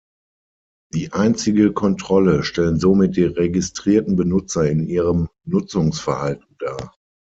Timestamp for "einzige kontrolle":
1.13-2.41